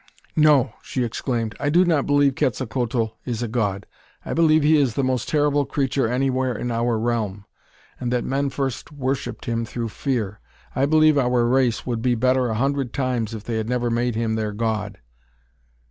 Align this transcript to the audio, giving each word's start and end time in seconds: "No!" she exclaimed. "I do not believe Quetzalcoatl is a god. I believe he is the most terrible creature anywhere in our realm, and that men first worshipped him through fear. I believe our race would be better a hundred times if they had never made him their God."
"No!" 0.35 0.73
she 0.81 1.03
exclaimed. 1.03 1.55
"I 1.59 1.69
do 1.69 1.85
not 1.85 2.07
believe 2.07 2.33
Quetzalcoatl 2.33 3.15
is 3.23 3.43
a 3.43 3.47
god. 3.47 3.85
I 4.25 4.33
believe 4.33 4.63
he 4.63 4.75
is 4.77 4.95
the 4.95 5.03
most 5.03 5.29
terrible 5.29 5.63
creature 5.63 6.07
anywhere 6.07 6.55
in 6.57 6.71
our 6.71 6.97
realm, 6.97 7.45
and 7.99 8.11
that 8.11 8.23
men 8.23 8.49
first 8.49 8.91
worshipped 8.91 9.45
him 9.45 9.63
through 9.63 9.89
fear. 9.89 10.39
I 10.75 10.87
believe 10.87 11.19
our 11.19 11.45
race 11.45 11.85
would 11.85 12.01
be 12.01 12.15
better 12.15 12.47
a 12.49 12.55
hundred 12.55 12.93
times 12.93 13.35
if 13.35 13.43
they 13.43 13.57
had 13.57 13.69
never 13.69 13.91
made 13.91 14.15
him 14.15 14.33
their 14.33 14.53
God." 14.53 14.97